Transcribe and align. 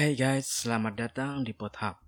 Hey 0.00 0.16
guys, 0.16 0.48
selamat 0.48 0.96
datang 0.96 1.44
di 1.44 1.52
PodHub. 1.52 2.00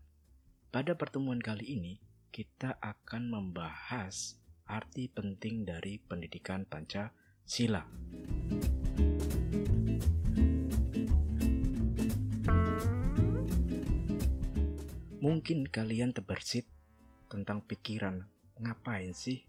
Pada 0.73 0.97
pertemuan 0.97 1.37
kali 1.37 1.77
ini, 1.77 2.01
kita 2.33 2.81
akan 2.81 3.29
membahas 3.29 4.41
arti 4.65 5.13
penting 5.13 5.69
dari 5.69 6.01
pendidikan 6.01 6.65
Pancasila. 6.65 7.85
Mungkin 15.21 15.69
kalian 15.69 16.17
terbersit 16.17 16.65
tentang 17.29 17.61
pikiran, 17.61 18.25
ngapain 18.57 19.13
sih 19.13 19.45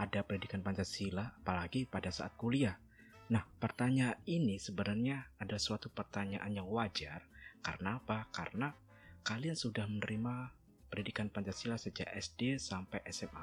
ada 0.00 0.24
pendidikan 0.24 0.64
Pancasila, 0.64 1.36
apalagi 1.44 1.84
pada 1.84 2.08
saat 2.08 2.32
kuliah. 2.40 2.80
Nah, 3.28 3.44
pertanyaan 3.60 4.16
ini 4.24 4.56
sebenarnya 4.56 5.28
ada 5.36 5.60
suatu 5.60 5.92
pertanyaan 5.92 6.56
yang 6.56 6.72
wajar 6.72 7.35
karena 7.66 7.98
apa? 7.98 8.30
Karena 8.30 8.70
kalian 9.26 9.58
sudah 9.58 9.90
menerima 9.90 10.54
pendidikan 10.86 11.26
Pancasila 11.26 11.74
sejak 11.74 12.06
SD 12.14 12.62
sampai 12.62 13.02
SMA. 13.10 13.42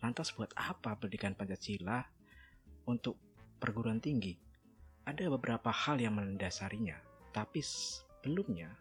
Lantas 0.00 0.32
buat 0.32 0.48
apa 0.56 0.96
pendidikan 0.96 1.36
Pancasila 1.36 2.00
untuk 2.88 3.20
perguruan 3.60 4.00
tinggi? 4.00 4.32
Ada 5.04 5.28
beberapa 5.28 5.68
hal 5.68 6.00
yang 6.00 6.16
mendasarinya, 6.16 6.96
tapi 7.36 7.60
sebelumnya 7.60 8.72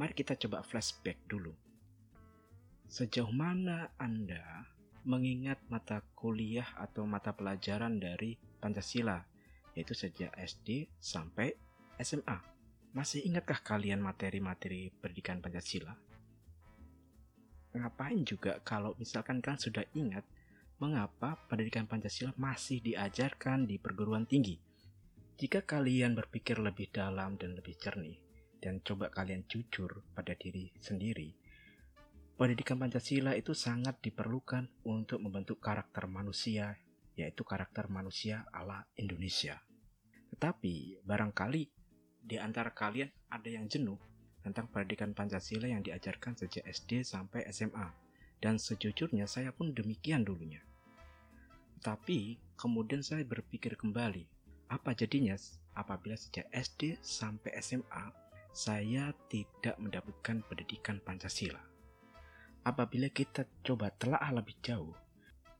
mari 0.00 0.16
kita 0.16 0.32
coba 0.40 0.64
flashback 0.64 1.20
dulu. 1.28 1.52
Sejauh 2.88 3.28
mana 3.28 3.92
Anda 4.00 4.64
mengingat 5.04 5.60
mata 5.68 6.00
kuliah 6.16 6.72
atau 6.80 7.04
mata 7.04 7.36
pelajaran 7.36 8.00
dari 8.00 8.40
Pancasila, 8.64 9.20
yaitu 9.76 9.92
sejak 9.92 10.32
SD 10.40 10.88
sampai 10.96 11.52
SMA? 12.00 12.59
Masih 12.90 13.22
ingatkah 13.22 13.62
kalian 13.62 14.02
materi-materi 14.02 14.90
pendidikan 14.98 15.38
Pancasila? 15.38 15.94
Ngapain 17.70 18.18
juga 18.26 18.58
kalau 18.66 18.98
misalkan 18.98 19.38
kalian 19.38 19.62
sudah 19.62 19.86
ingat 19.94 20.26
mengapa 20.82 21.38
pendidikan 21.46 21.86
Pancasila 21.86 22.34
masih 22.34 22.82
diajarkan 22.82 23.70
di 23.70 23.78
perguruan 23.78 24.26
tinggi? 24.26 24.58
Jika 25.38 25.62
kalian 25.62 26.18
berpikir 26.18 26.58
lebih 26.58 26.90
dalam 26.90 27.38
dan 27.38 27.54
lebih 27.54 27.78
jernih, 27.78 28.18
dan 28.58 28.82
coba 28.82 29.06
kalian 29.08 29.46
jujur 29.46 30.02
pada 30.10 30.34
diri 30.34 30.74
sendiri, 30.82 31.30
pendidikan 32.34 32.74
Pancasila 32.74 33.38
itu 33.38 33.54
sangat 33.54 34.02
diperlukan 34.02 34.66
untuk 34.82 35.22
membentuk 35.22 35.62
karakter 35.62 36.10
manusia, 36.10 36.74
yaitu 37.14 37.46
karakter 37.46 37.86
manusia 37.86 38.50
ala 38.50 38.82
Indonesia. 38.98 39.62
Tetapi 40.34 41.06
barangkali 41.06 41.79
di 42.20 42.36
antara 42.36 42.70
kalian 42.70 43.08
ada 43.32 43.48
yang 43.48 43.66
jenuh 43.66 43.98
tentang 44.40 44.68
pendidikan 44.72 45.12
Pancasila 45.12 45.68
yang 45.68 45.84
diajarkan 45.84 46.36
sejak 46.36 46.64
SD 46.64 47.04
sampai 47.04 47.44
SMA. 47.52 47.88
Dan 48.40 48.56
sejujurnya 48.56 49.28
saya 49.28 49.52
pun 49.52 49.76
demikian 49.76 50.24
dulunya. 50.24 50.64
Tapi 51.84 52.40
kemudian 52.56 53.04
saya 53.04 53.20
berpikir 53.20 53.76
kembali, 53.76 54.24
apa 54.72 54.96
jadinya 54.96 55.36
apabila 55.76 56.16
sejak 56.16 56.48
SD 56.48 56.96
sampai 57.04 57.52
SMA 57.60 58.12
saya 58.56 59.12
tidak 59.28 59.76
mendapatkan 59.76 60.40
pendidikan 60.48 61.04
Pancasila? 61.04 61.60
Apabila 62.64 63.12
kita 63.12 63.44
coba 63.60 63.92
telah 63.92 64.24
lebih 64.32 64.56
jauh, 64.64 64.96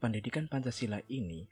pendidikan 0.00 0.48
Pancasila 0.48 1.04
ini 1.12 1.44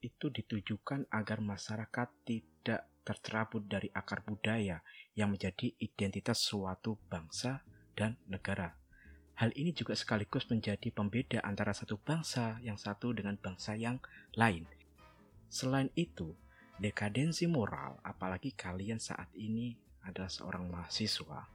itu 0.00 0.30
ditujukan 0.30 1.06
agar 1.10 1.42
masyarakat 1.42 2.08
tidak 2.22 2.86
tercerabut 3.02 3.64
dari 3.64 3.88
akar 3.90 4.20
budaya 4.20 4.84
yang 5.16 5.32
menjadi 5.32 5.72
identitas 5.80 6.44
suatu 6.44 7.00
bangsa 7.08 7.64
dan 7.96 8.20
negara. 8.28 8.76
Hal 9.38 9.54
ini 9.54 9.70
juga 9.70 9.94
sekaligus 9.94 10.50
menjadi 10.50 10.90
pembeda 10.90 11.38
antara 11.46 11.70
satu 11.70 11.94
bangsa 11.96 12.58
yang 12.60 12.74
satu 12.74 13.14
dengan 13.14 13.38
bangsa 13.38 13.78
yang 13.78 14.02
lain. 14.34 14.66
Selain 15.46 15.88
itu, 15.94 16.34
dekadensi 16.76 17.46
moral, 17.46 18.02
apalagi 18.02 18.52
kalian 18.52 18.98
saat 18.98 19.30
ini 19.38 19.78
adalah 20.02 20.28
seorang 20.28 20.66
mahasiswa, 20.68 21.46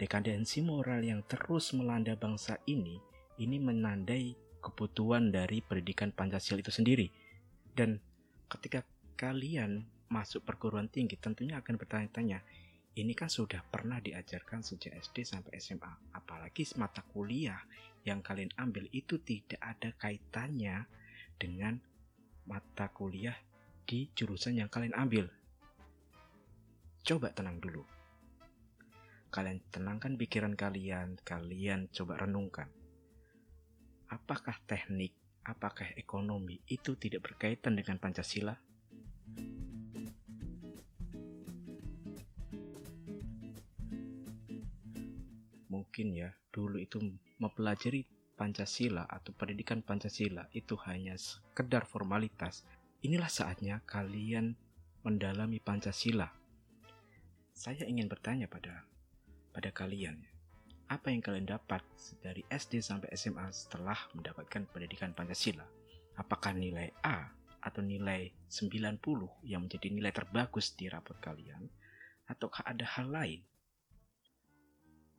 dekadensi 0.00 0.64
moral 0.64 1.04
yang 1.04 1.22
terus 1.28 1.70
melanda 1.76 2.18
bangsa 2.18 2.58
ini, 2.66 2.98
ini 3.38 3.56
menandai 3.60 4.34
kebutuhan 4.64 5.28
dari 5.28 5.60
pendidikan 5.60 6.08
Pancasila 6.08 6.64
itu 6.64 6.72
sendiri. 6.72 7.23
Dan 7.74 7.98
ketika 8.46 8.86
kalian 9.18 9.82
masuk 10.06 10.46
perguruan 10.46 10.86
tinggi 10.86 11.18
tentunya 11.18 11.58
akan 11.58 11.74
bertanya-tanya, 11.74 12.38
ini 12.94 13.10
kan 13.18 13.26
sudah 13.26 13.66
pernah 13.66 13.98
diajarkan 13.98 14.62
sejak 14.62 14.94
SD 14.94 15.26
sampai 15.26 15.58
SMA. 15.58 16.14
Apalagi 16.14 16.62
mata 16.78 17.02
kuliah 17.02 17.58
yang 18.06 18.22
kalian 18.22 18.54
ambil 18.54 18.86
itu 18.94 19.18
tidak 19.18 19.58
ada 19.58 19.90
kaitannya 19.98 20.86
dengan 21.34 21.82
mata 22.46 22.86
kuliah 22.94 23.34
di 23.82 24.06
jurusan 24.14 24.62
yang 24.62 24.70
kalian 24.70 24.94
ambil. 24.94 25.26
Coba 27.02 27.34
tenang 27.34 27.58
dulu. 27.58 27.82
Kalian 29.34 29.58
tenangkan 29.74 30.14
pikiran 30.14 30.54
kalian, 30.54 31.18
kalian 31.26 31.90
coba 31.90 32.22
renungkan. 32.22 32.70
Apakah 34.06 34.54
teknik, 34.70 35.10
apakah 35.44 35.92
ekonomi 35.94 36.60
itu 36.66 36.96
tidak 36.96 37.30
berkaitan 37.32 37.76
dengan 37.76 38.00
Pancasila? 38.00 38.56
mungkin 45.94 46.10
ya 46.10 46.34
dulu 46.50 46.82
itu 46.82 46.98
mempelajari 47.38 48.02
Pancasila 48.34 49.06
atau 49.06 49.30
pendidikan 49.30 49.78
Pancasila 49.78 50.50
itu 50.50 50.74
hanya 50.90 51.14
sekedar 51.14 51.86
formalitas. 51.86 52.66
Inilah 53.06 53.30
saatnya 53.30 53.78
kalian 53.86 54.58
mendalami 55.06 55.62
Pancasila. 55.62 56.34
Saya 57.54 57.86
ingin 57.86 58.10
bertanya 58.10 58.50
pada 58.50 58.82
pada 59.54 59.70
kalian, 59.70 60.18
apa 60.88 61.08
yang 61.08 61.24
kalian 61.24 61.48
dapat 61.48 61.80
dari 62.20 62.44
SD 62.48 62.84
sampai 62.84 63.08
SMA 63.16 63.48
setelah 63.54 63.96
mendapatkan 64.12 64.68
pendidikan 64.68 65.16
Pancasila? 65.16 65.64
Apakah 66.20 66.54
nilai 66.54 66.92
A 67.02 67.32
atau 67.64 67.80
nilai 67.80 68.30
90 68.46 69.00
yang 69.48 69.64
menjadi 69.64 69.88
nilai 69.88 70.12
terbagus 70.12 70.76
di 70.76 70.86
rapot 70.86 71.16
kalian? 71.18 71.66
Ataukah 72.28 72.64
ada 72.68 72.84
hal 72.84 73.08
lain 73.10 73.40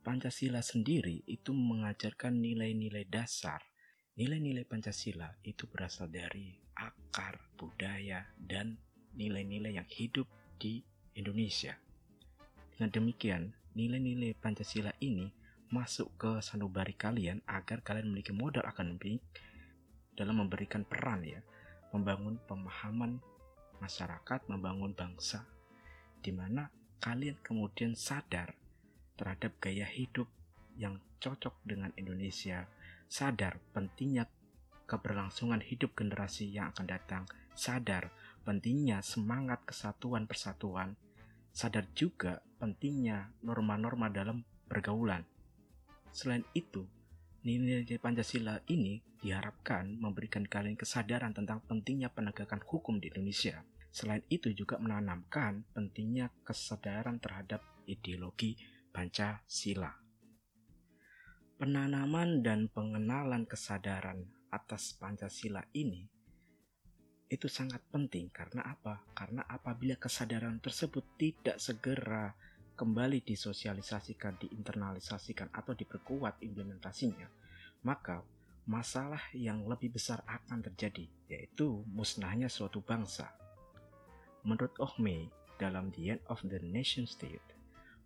Pancasila 0.06 0.62
sendiri 0.62 1.26
itu 1.26 1.50
mengajarkan 1.50 2.38
nilai-nilai 2.38 3.10
dasar. 3.10 3.58
Nilai-nilai 4.14 4.62
Pancasila 4.62 5.34
itu 5.42 5.66
berasal 5.66 6.06
dari 6.06 6.54
akar 6.78 7.42
budaya 7.58 8.22
dan 8.38 8.78
nilai-nilai 9.18 9.82
yang 9.82 9.88
hidup 9.90 10.30
di 10.62 10.78
Indonesia. 11.18 11.74
Dengan 12.70 12.94
demikian, 12.94 13.50
nilai-nilai 13.74 14.38
Pancasila 14.38 14.94
ini 15.02 15.26
masuk 15.70 16.12
ke 16.14 16.30
sanubari 16.42 16.94
kalian 16.94 17.42
agar 17.46 17.82
kalian 17.82 18.10
memiliki 18.10 18.30
modal 18.30 18.62
akademik 18.66 19.18
dalam 20.14 20.40
memberikan 20.40 20.86
peran 20.86 21.26
ya, 21.26 21.42
membangun 21.90 22.38
pemahaman 22.46 23.18
masyarakat, 23.82 24.40
membangun 24.48 24.96
bangsa, 24.96 25.44
di 26.22 26.32
mana 26.32 26.70
kalian 27.02 27.36
kemudian 27.44 27.92
sadar 27.92 28.56
terhadap 29.16 29.52
gaya 29.60 29.84
hidup 29.84 30.28
yang 30.76 31.00
cocok 31.20 31.56
dengan 31.64 31.92
Indonesia, 31.96 32.68
sadar 33.08 33.60
pentingnya 33.72 34.28
keberlangsungan 34.86 35.60
hidup 35.60 35.98
generasi 35.98 36.48
yang 36.48 36.70
akan 36.70 36.86
datang, 36.86 37.24
sadar 37.58 38.14
pentingnya 38.46 39.02
semangat 39.02 39.66
kesatuan 39.66 40.30
persatuan, 40.30 40.94
sadar 41.50 41.88
juga 41.92 42.44
pentingnya 42.62 43.34
norma-norma 43.42 44.06
dalam 44.08 44.46
pergaulan. 44.70 45.26
Selain 46.16 46.40
itu, 46.56 46.80
nilai-nilai 47.44 48.00
Pancasila 48.00 48.56
ini 48.72 49.04
diharapkan 49.20 50.00
memberikan 50.00 50.48
kalian 50.48 50.72
kesadaran 50.72 51.36
tentang 51.36 51.60
pentingnya 51.68 52.08
penegakan 52.08 52.64
hukum 52.64 52.96
di 52.96 53.12
Indonesia. 53.12 53.60
Selain 53.92 54.24
itu 54.32 54.48
juga 54.56 54.80
menanamkan 54.80 55.68
pentingnya 55.76 56.32
kesadaran 56.40 57.20
terhadap 57.20 57.60
ideologi 57.84 58.56
Pancasila. 58.96 59.92
Penanaman 61.60 62.40
dan 62.40 62.72
pengenalan 62.72 63.44
kesadaran 63.44 64.24
atas 64.48 64.96
Pancasila 64.96 65.68
ini 65.76 66.08
itu 67.28 67.44
sangat 67.44 67.84
penting 67.92 68.32
karena 68.32 68.64
apa? 68.64 69.04
Karena 69.12 69.44
apabila 69.44 70.00
kesadaran 70.00 70.64
tersebut 70.64 71.04
tidak 71.20 71.60
segera 71.60 72.32
kembali 72.76 73.24
disosialisasikan, 73.24 74.36
diinternalisasikan 74.36 75.48
atau 75.50 75.72
diperkuat 75.72 76.44
implementasinya, 76.44 77.26
maka 77.82 78.20
masalah 78.68 79.22
yang 79.32 79.64
lebih 79.64 79.96
besar 79.96 80.20
akan 80.28 80.60
terjadi, 80.60 81.08
yaitu 81.32 81.82
musnahnya 81.88 82.52
suatu 82.52 82.84
bangsa. 82.84 83.32
Menurut 84.44 84.76
Ohme, 84.78 85.32
dalam 85.56 85.88
The 85.90 86.20
End 86.20 86.22
of 86.28 86.44
the 86.44 86.60
Nation 86.60 87.08
State, 87.08 87.42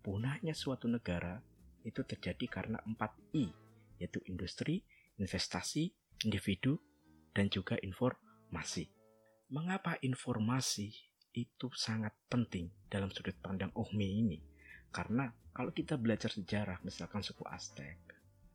punahnya 0.07 0.55
suatu 0.55 0.87
negara 0.87 1.43
itu 1.83 2.07
terjadi 2.07 2.47
karena 2.47 2.79
4 2.87 2.97
I, 3.35 3.51
yaitu 3.99 4.23
industri, 4.31 4.87
investasi, 5.19 5.93
individu, 6.25 6.79
dan 7.35 7.51
juga 7.51 7.75
informasi. 7.83 8.89
Mengapa 9.51 9.99
informasi 9.99 10.95
itu 11.35 11.67
sangat 11.75 12.15
penting 12.31 12.71
dalam 12.87 13.11
sudut 13.11 13.35
pandang 13.43 13.75
Uhmi 13.75 14.07
ini? 14.23 14.50
Karena 14.91 15.31
kalau 15.55 15.71
kita 15.71 15.95
belajar 15.99 16.31
sejarah, 16.31 16.83
misalkan 16.83 17.23
suku 17.23 17.47
Aztec 17.47 17.99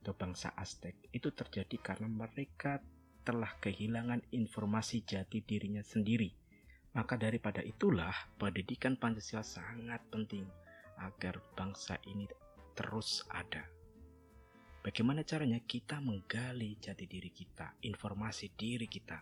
atau 0.04 0.14
bangsa 0.16 0.52
Aztec, 0.56 0.96
itu 1.16 1.32
terjadi 1.32 1.76
karena 1.80 2.08
mereka 2.12 2.84
telah 3.26 3.58
kehilangan 3.58 4.22
informasi 4.32 5.02
jati 5.02 5.42
dirinya 5.42 5.82
sendiri. 5.82 6.30
Maka 6.96 7.20
daripada 7.20 7.60
itulah, 7.60 8.14
pendidikan 8.40 8.96
Pancasila 8.96 9.44
sangat 9.44 10.00
penting 10.08 10.48
agar 11.02 11.44
bangsa 11.58 12.00
ini 12.08 12.24
terus 12.78 13.28
ada. 13.28 13.68
Bagaimana 14.86 15.26
caranya 15.26 15.58
kita 15.66 15.98
menggali 15.98 16.78
jati 16.78 17.10
diri 17.10 17.34
kita, 17.34 17.82
informasi 17.82 18.54
diri 18.54 18.86
kita. 18.86 19.18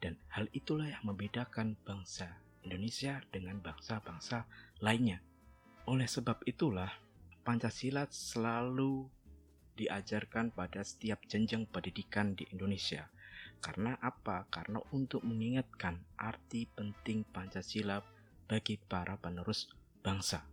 Dan 0.00 0.16
hal 0.32 0.48
itulah 0.56 0.88
yang 0.88 1.04
membedakan 1.04 1.76
bangsa 1.84 2.40
Indonesia 2.64 3.20
dengan 3.28 3.60
bangsa-bangsa 3.60 4.48
lainnya. 4.80 5.20
Oleh 5.90 6.06
sebab 6.06 6.46
itulah, 6.46 6.86
Pancasila 7.42 8.06
selalu 8.06 9.10
diajarkan 9.74 10.54
pada 10.54 10.86
setiap 10.86 11.18
jenjang 11.26 11.66
pendidikan 11.66 12.38
di 12.38 12.46
Indonesia. 12.54 13.10
Karena 13.58 13.98
apa? 13.98 14.46
Karena 14.54 14.78
untuk 14.94 15.26
mengingatkan 15.26 15.98
arti 16.14 16.70
penting 16.70 17.26
Pancasila 17.26 17.98
bagi 18.46 18.78
para 18.78 19.18
penerus 19.18 19.66
bangsa. 19.98 20.46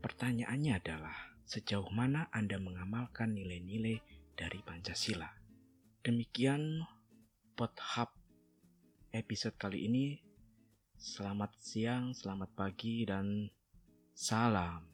Pertanyaannya 0.00 0.80
adalah, 0.80 1.36
sejauh 1.44 1.92
mana 1.92 2.32
Anda 2.32 2.56
mengamalkan 2.56 3.36
nilai-nilai 3.36 4.00
dari 4.32 4.64
Pancasila? 4.64 5.28
Demikian 6.00 6.88
Hub 7.60 8.10
episode 9.12 9.60
kali 9.60 9.84
ini. 9.84 10.16
Selamat 10.96 11.52
siang, 11.60 12.16
selamat 12.16 12.56
pagi, 12.56 13.04
dan 13.04 13.52
salam. 14.20 14.84